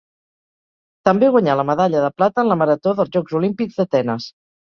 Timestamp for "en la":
2.45-2.59